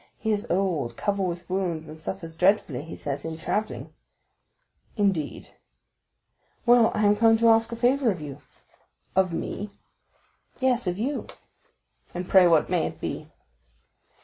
"He 0.17 0.31
is 0.31 0.47
old, 0.49 0.97
covered 0.97 1.27
with 1.27 1.47
wounds, 1.47 1.87
and 1.87 1.99
suffers 1.99 2.35
dreadfully, 2.35 2.81
he 2.81 2.95
says, 2.95 3.23
in 3.23 3.37
travelling." 3.37 3.93
"I 4.97 5.01
understand; 5.03 5.51
well, 6.65 6.91
I 6.95 7.05
am 7.05 7.15
come 7.15 7.37
to 7.37 7.49
ask 7.49 7.71
a 7.71 7.75
favor 7.75 8.09
of 8.09 8.19
you." 8.19 8.39
"Of 9.15 9.31
me?" 9.31 9.69
"Yes, 10.59 10.87
of 10.87 10.97
you." 10.97 11.27
"And 12.15 12.27
pray 12.27 12.47
what 12.47 12.67
may 12.67 12.87
it 12.87 12.99
be?" 12.99 13.29